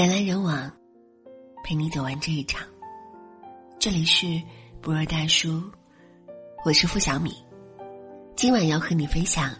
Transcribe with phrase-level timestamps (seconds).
[0.00, 0.72] 人来人往，
[1.62, 2.66] 陪你走完这一场。
[3.78, 4.42] 这里是
[4.80, 5.62] 不二大叔，
[6.64, 7.30] 我是付小米。
[8.34, 9.54] 今晚要和你分享，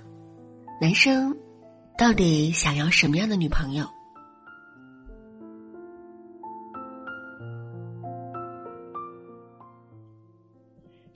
[0.80, 1.37] 男生
[1.98, 3.87] 到底想要什么样的女朋友？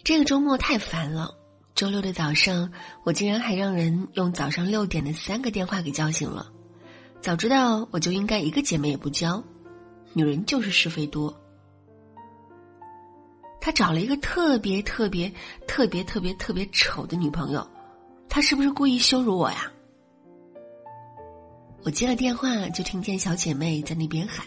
[0.03, 1.35] 这个周末太烦了。
[1.75, 2.71] 周六的早上，
[3.05, 6.53] 我竟然还让人用早上六点的三个电话给叫醒了。
[7.25, 9.43] 早知道我就应该一个姐妹也不交，
[10.13, 11.35] 女人就是是非多。
[13.63, 15.33] 他找了一个特别特别
[15.67, 17.67] 特别特别特别丑的女朋友，
[18.29, 19.73] 他是不是故意羞辱我呀？
[21.83, 24.47] 我接了电话，就听见小姐妹在那边喊，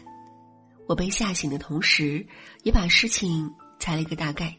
[0.85, 2.27] 我被吓醒的同时，
[2.61, 4.55] 也把事情猜了一个大概。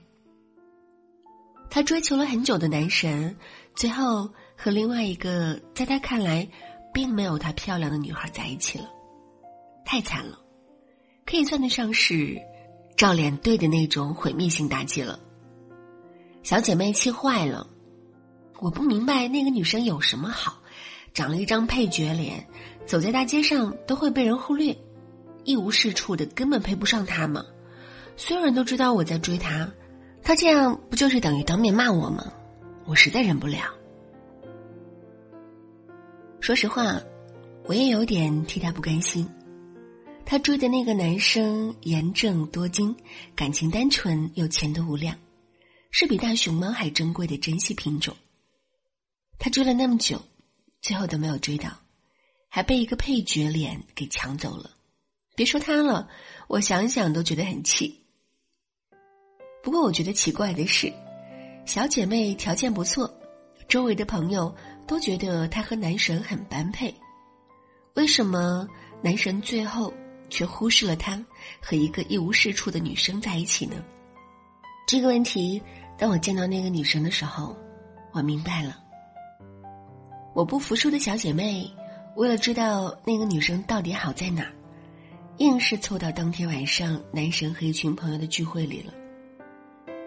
[1.71, 3.37] 他追求了很久的男神，
[3.77, 6.49] 最后和另外一个在他看来。
[6.99, 8.91] 并没有她漂亮的女孩在一起了，
[9.85, 10.37] 太惨了，
[11.25, 12.37] 可以算得上是
[12.97, 15.17] 照脸对的那种毁灭性打击了。
[16.43, 17.65] 小姐妹气坏了，
[18.59, 20.59] 我不明白那个女生有什么好，
[21.15, 22.45] 长了一张配角脸，
[22.85, 24.77] 走在大街上都会被人忽略，
[25.45, 27.45] 一无是处的，根本配不上她嘛？
[28.17, 29.71] 所有人都知道我在追她，
[30.21, 32.25] 她这样不就是等于当面骂我吗？
[32.87, 33.78] 我实在忍不了。
[36.41, 37.01] 说实话，
[37.65, 39.29] 我也有点替他不甘心。
[40.25, 42.95] 他追的那个男生严正多金，
[43.35, 45.19] 感情单纯又前途无量，
[45.91, 48.17] 是比大熊猫还珍贵的珍稀品种。
[49.39, 50.23] 他追了那么久，
[50.81, 51.71] 最后都没有追到，
[52.49, 54.71] 还被一个配角脸给抢走了。
[55.35, 56.09] 别说他了，
[56.47, 58.05] 我想想都觉得很气。
[59.63, 60.93] 不过我觉得奇怪的是，
[61.67, 63.18] 小姐妹条件不错，
[63.69, 64.55] 周围的朋友。
[64.89, 66.95] 都觉得他和男神很般配，
[67.95, 68.67] 为什么
[69.03, 69.93] 男神最后
[70.31, 71.23] 却忽视了他
[71.61, 73.85] 和一个一无是处的女生在一起呢？
[74.87, 75.63] 这个问题，
[75.99, 77.55] 当我见到那个女生的时候，
[78.13, 78.79] 我明白了。
[80.35, 81.71] 我不服输的小姐妹，
[82.17, 84.53] 为了知道那个女生到底好在哪儿，
[85.37, 88.95] 硬是凑到当天晚上男神和一群朋友的聚会里了。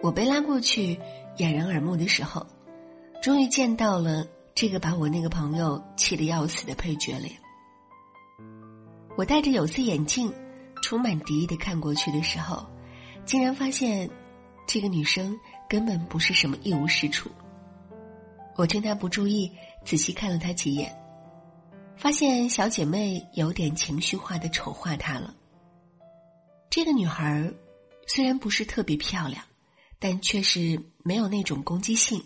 [0.02, 0.98] 我被拉过去
[1.36, 2.44] 掩人耳目的时候，
[3.22, 4.26] 终于见到了。
[4.54, 7.34] 这个把我那个朋友气得要死的配角脸，
[9.16, 10.30] 我戴着有色眼镜，
[10.82, 12.66] 充满敌意的看过去的时候，
[13.24, 14.10] 竟然发现，
[14.66, 15.34] 这个女生
[15.70, 17.30] 根本不是什么一无是处。
[18.56, 19.50] 我趁她不注意，
[19.86, 20.94] 仔细看了她几眼，
[21.96, 25.34] 发现小姐妹有点情绪化的丑化她了。
[26.68, 27.50] 这个女孩
[28.06, 29.42] 虽然不是特别漂亮，
[29.98, 32.22] 但却是没有那种攻击性。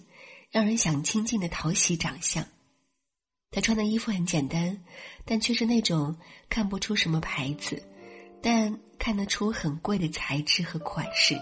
[0.57, 2.43] 让人想亲近的讨喜长相，
[3.51, 4.83] 他穿的衣服很简单，
[5.27, 6.17] 但却是那种
[6.49, 7.83] 看不出什么牌子，
[8.41, 11.39] 但看得出很贵的材质和款式。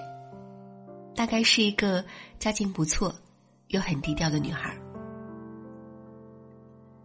[1.15, 2.05] 大概是一个
[2.41, 3.15] 家境不错
[3.69, 4.77] 又很低调的女孩。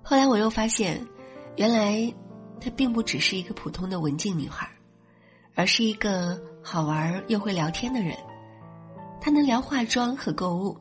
[0.02, 1.08] 后来我又发现，
[1.58, 2.12] 原来
[2.60, 4.68] 她并不只是一个普通的文静女孩，
[5.54, 8.18] 而是一个好玩又会聊天的人。
[9.22, 10.76] 她能聊化妆和购物。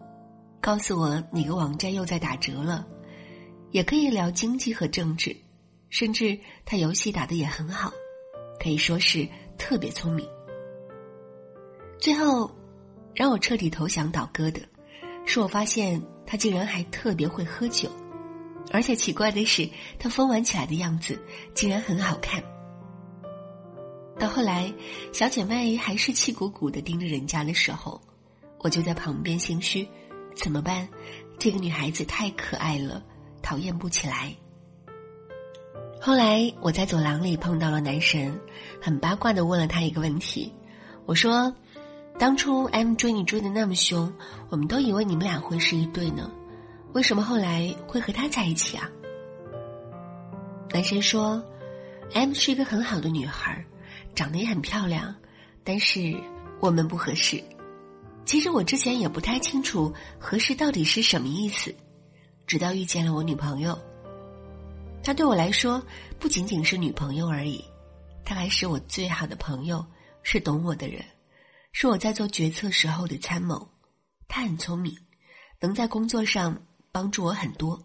[0.61, 2.87] 告诉我哪个网站又在打折了，
[3.71, 5.35] 也可以聊经济和政治，
[5.89, 7.93] 甚至他游戏打的也很好，
[8.61, 9.27] 可以说是
[9.57, 10.29] 特别聪明。
[11.99, 12.51] 最后，
[13.15, 14.61] 让我彻底投降倒戈的，
[15.27, 17.89] 是我发现他竟然还特别会喝酒，
[18.73, 21.19] 而且奇怪的是，他疯玩起来的样子
[21.55, 22.43] 竟然很好看。
[24.19, 24.73] 到后来，
[25.13, 28.01] 小姐妹还是气鼓鼓的盯着人家的时候，
[28.59, 29.89] 我就在旁边心虚。
[30.39, 30.89] 怎么办？
[31.37, 33.03] 这个女孩子太可爱了，
[33.43, 34.35] 讨厌不起来。
[36.01, 38.41] 后来我在走廊里碰到了男神，
[38.81, 40.53] 很八卦的问了他一个问题。
[41.07, 41.53] 我说
[42.19, 44.13] ：“当初 M 追你追的那么凶，
[44.49, 46.31] 我们都以为你们俩会是一对呢，
[46.93, 48.89] 为什么后来会和他在一起啊？”
[50.73, 51.43] 男神说
[52.15, 53.65] ：“M 是一个很好的女孩，
[54.15, 55.13] 长得也很漂亮，
[55.65, 56.15] 但是
[56.61, 57.43] 我们不合适。”
[58.29, 61.75] 其实我之前也不太清楚合适到底是什么意思，
[62.47, 63.77] 直到遇见了我女朋友。
[65.03, 65.83] 她对我来说
[66.21, 67.65] 不仅仅是女朋友而已，
[68.27, 69.83] 她还是我最好的朋友，
[70.23, 71.03] 是懂我的人，
[71.73, 73.67] 是我在做决策时候的参谋。
[74.29, 74.95] 她很聪明，
[75.59, 76.61] 能在工作上
[76.93, 77.83] 帮助我很多。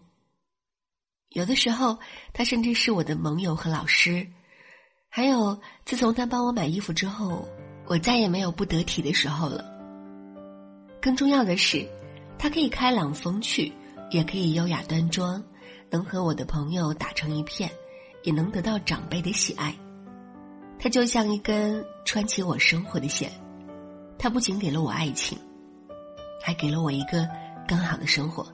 [1.30, 1.98] 有的时候，
[2.34, 4.26] 她甚至是我的盟友和老师。
[5.08, 7.48] 还有，自从她帮我买衣服之后，
[7.86, 9.72] 我再也没有不得体的时候了。
[11.04, 11.86] 更重要的是，
[12.38, 13.70] 他可以开朗风趣，
[14.10, 15.44] 也可以优雅端庄，
[15.90, 17.70] 能和我的朋友打成一片，
[18.22, 19.74] 也能得到长辈的喜爱。
[20.78, 23.30] 他就像一根穿起我生活的线，
[24.18, 25.36] 他不仅给了我爱情，
[26.42, 27.28] 还给了我一个
[27.68, 28.46] 更好的生活。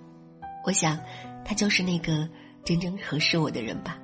[0.65, 0.99] 我想，
[1.45, 2.29] 他就是那个
[2.65, 3.97] 真正合适我的人吧。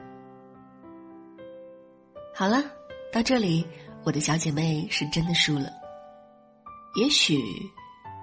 [2.32, 2.62] 好了，
[3.12, 3.66] 到这里，
[4.04, 5.68] 我的小姐妹是真的输了。
[6.94, 7.42] 也许，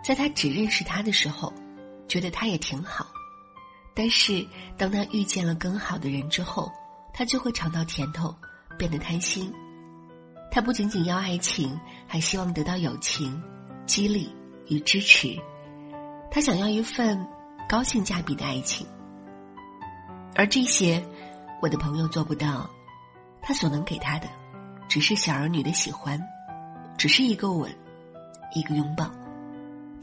[0.03, 1.53] 在他只认识他的时候，
[2.07, 3.07] 觉得他也挺好，
[3.95, 4.45] 但是
[4.77, 6.69] 当他遇见了更好的人之后，
[7.13, 8.35] 他就会尝到甜头，
[8.77, 9.51] 变得贪心。
[10.51, 13.41] 他不仅仅要爱情，还希望得到友情、
[13.85, 14.35] 激励
[14.67, 15.35] 与支持。
[16.29, 17.25] 他想要一份
[17.69, 18.85] 高性价比的爱情，
[20.35, 21.03] 而这些，
[21.61, 22.69] 我的朋友做不到。
[23.41, 24.27] 他所能给他的，
[24.87, 26.21] 只是小儿女的喜欢，
[26.97, 27.73] 只是一个吻，
[28.53, 29.11] 一个拥抱，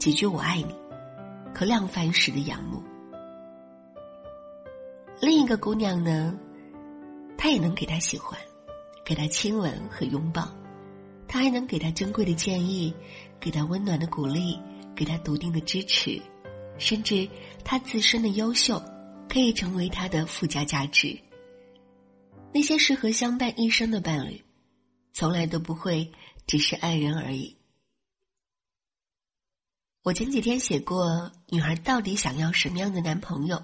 [0.01, 0.75] 几句“我爱你”，
[1.53, 2.81] 和量饭时的仰慕。
[5.21, 6.35] 另一个姑娘呢，
[7.37, 8.35] 她也能给他喜欢，
[9.05, 10.51] 给他亲吻和拥抱，
[11.27, 12.91] 他还能给他珍贵的建议，
[13.39, 14.59] 给他温暖的鼓励，
[14.95, 16.19] 给他笃定的支持，
[16.79, 17.29] 甚至
[17.63, 18.81] 他自身的优秀，
[19.29, 21.15] 可以成为他的附加价值。
[22.51, 24.43] 那些适合相伴一生的伴侣，
[25.13, 26.11] 从来都不会
[26.47, 27.55] 只是爱人而已。
[30.03, 33.63] 我前几天写过，女孩到底想要什么样的男朋友？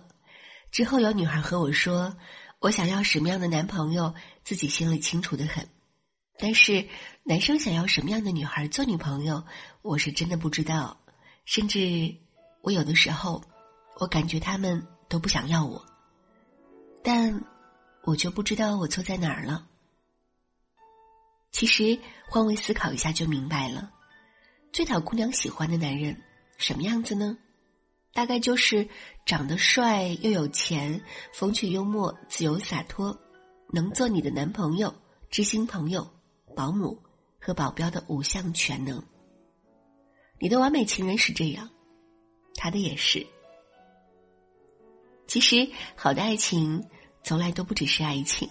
[0.71, 2.15] 之后有女孩和我说，
[2.59, 4.13] 我想要什么样的男朋友，
[4.43, 5.67] 自己心里清楚的很。
[6.37, 6.87] 但是
[7.23, 9.43] 男生想要什么样的女孩做女朋友，
[9.81, 10.97] 我是真的不知道。
[11.45, 12.15] 甚至
[12.61, 13.43] 我有的时候，
[13.99, 15.85] 我感觉他们都不想要我。
[17.03, 17.43] 但。
[18.03, 19.67] 我就不知道我错在哪儿了。
[21.51, 21.99] 其实
[22.29, 23.91] 换位思考一下就明白了，
[24.71, 26.23] 最讨姑娘喜欢的男人
[26.57, 27.37] 什么样子呢？
[28.13, 28.87] 大概就是
[29.25, 31.01] 长得帅又有钱，
[31.33, 33.17] 风趣幽默、自由洒脱，
[33.71, 34.93] 能做你的男朋友、
[35.29, 36.09] 知心朋友、
[36.55, 37.01] 保姆
[37.39, 39.03] 和保镖的五项全能。
[40.39, 41.69] 你的完美情人是这样，
[42.55, 43.25] 他的也是。
[45.27, 46.87] 其实好的爱情。
[47.23, 48.49] 从来都不只是爱情，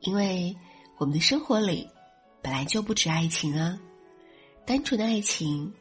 [0.00, 0.56] 因为
[0.96, 1.86] 我们的生活里
[2.40, 3.78] 本来就不止爱情啊。
[4.64, 5.74] 单纯的爱情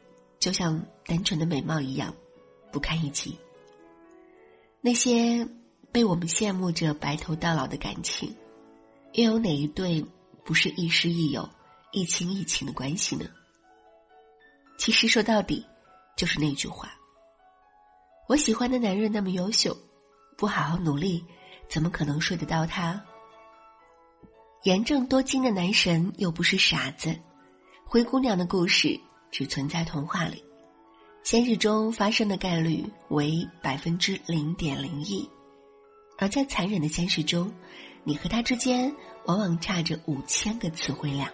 [0.44, 2.14] 就像单纯的美貌一样，
[2.70, 3.40] 不堪一击。
[4.82, 5.48] 那些
[5.90, 8.36] 被我们羡慕着白头到老的感情，
[9.14, 10.06] 又有哪一对
[10.44, 11.50] 不是亦师亦友、
[11.94, 13.24] 亦亲亦情的关系呢？
[14.78, 15.66] 其实说到底，
[16.18, 16.92] 就是那句话：
[18.28, 19.78] 我喜欢的男人那么优秀，
[20.36, 21.24] 不好好努力。
[21.70, 23.02] 怎么可能睡得到他？
[24.64, 27.18] 严正多金的男神又不是傻子，
[27.86, 29.00] 灰姑娘的故事
[29.34, 30.44] 只存在童话里，
[31.24, 35.28] 现实中发生的概率为百分之零点零一，
[36.20, 37.52] 而在残忍的现实中，
[38.04, 38.96] 你和他之间
[39.26, 41.28] 往往差着五千个词汇量。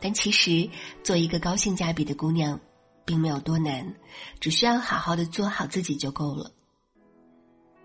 [0.00, 0.68] 但其实，
[1.04, 2.58] 做一个高性价比的姑娘，
[3.04, 3.94] 并没有多难，
[4.40, 6.50] 只需要好好的做好自己就够了。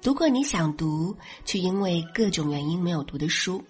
[0.01, 1.15] 读过你想读
[1.45, 3.63] 却因为各种原因没有读的书，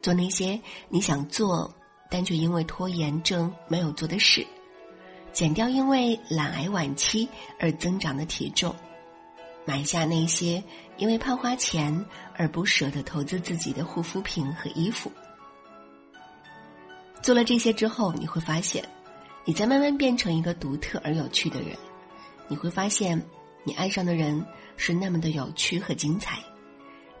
[0.00, 1.74] 做那些你想做
[2.08, 4.46] 但却因为拖延症没有做的事，
[5.32, 7.28] 减掉因为懒癌晚期
[7.58, 8.74] 而增长的体重，
[9.64, 10.62] 买下那些
[10.96, 12.04] 因为怕花钱
[12.36, 15.10] 而不舍得投资自己的护肤品和衣服。
[17.22, 18.84] 做了这些之后，你会发现，
[19.44, 21.76] 你在慢慢变成一个独特而有趣的人。
[22.48, 23.22] 你会发现，
[23.64, 24.44] 你爱上的人。
[24.80, 26.38] 是那么的有趣和精彩，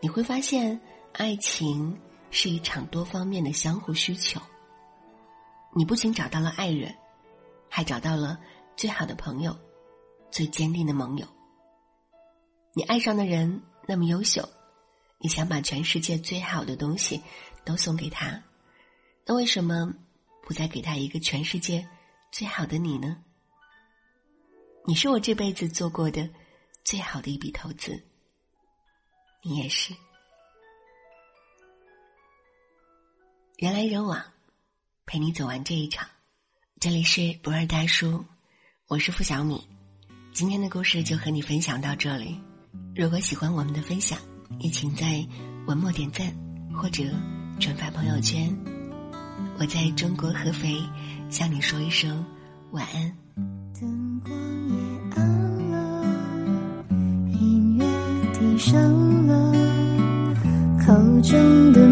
[0.00, 0.80] 你会发现，
[1.12, 1.98] 爱情
[2.30, 4.40] 是一场多方面的相互需求。
[5.74, 6.94] 你不仅找到了爱人，
[7.68, 8.38] 还找到了
[8.76, 9.56] 最好的朋友，
[10.30, 11.26] 最坚定的盟友。
[12.74, 14.48] 你爱上的人那么优秀，
[15.18, 17.22] 你想把全世界最好的东西
[17.64, 18.42] 都送给他，
[19.24, 19.94] 那为什么
[20.42, 21.88] 不再给他一个全世界
[22.32, 23.22] 最好的你呢？
[24.86, 26.28] 你是我这辈子做过的。
[26.84, 28.02] 最好的一笔投资，
[29.42, 29.94] 你也是。
[33.58, 34.32] 人来人往，
[35.04, 36.08] 陪你走完这一场。
[36.80, 38.24] 这里是不二大叔，
[38.86, 39.66] 我是付小米。
[40.32, 42.38] 今天的故事就和你分享到这里。
[42.94, 44.16] 如果喜欢我们的分享，
[44.60, 45.26] 也请在
[45.66, 46.32] 文末点赞
[46.72, 47.02] 或者
[47.58, 48.56] 转发朋友圈。
[49.58, 50.80] 我在中国合肥
[51.28, 52.24] 向你说一声
[52.70, 53.12] 晚安。
[53.80, 54.32] 灯光
[54.68, 54.76] 也
[55.16, 55.26] 暗。
[55.72, 56.04] 了，
[57.40, 57.84] 音乐
[58.34, 59.52] 低声了，
[60.86, 61.88] 口中的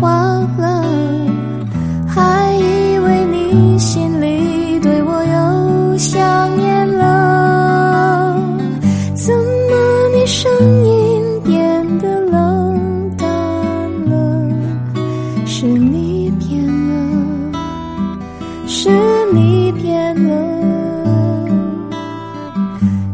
[0.00, 0.84] 黄了
[2.06, 8.36] 还以为你心里对我又想念了。
[9.14, 10.50] 怎么你声
[10.84, 13.28] 音变得冷淡
[14.10, 14.50] 了？
[15.46, 17.52] 是你变了
[18.66, 18.90] 是
[19.32, 20.34] 你变了。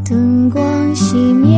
[0.09, 0.63] 灯光
[0.95, 1.50] 熄灭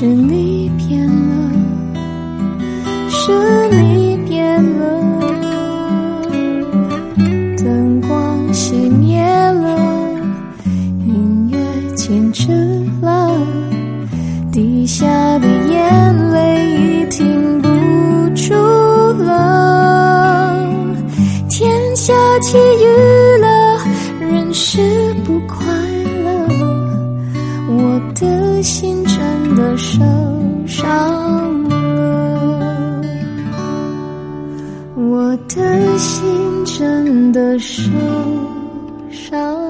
[0.00, 1.52] 是你变了，
[3.10, 4.82] 是你变了，
[7.58, 9.76] 灯光熄灭了。
[11.04, 11.58] 音乐
[11.96, 12.50] 停止
[13.02, 13.30] 了，
[14.50, 15.06] 滴下
[15.38, 17.68] 的眼泪已停不
[18.34, 18.54] 住
[19.22, 20.58] 了。
[21.50, 22.86] 天下起雨
[23.42, 23.78] 了，
[24.18, 25.62] 人是不快
[26.24, 26.48] 乐，
[27.68, 28.99] 我的心
[29.80, 29.98] 受
[30.66, 33.02] 伤了，
[34.94, 36.22] 我的心
[36.66, 37.90] 真的受
[39.10, 39.69] 伤。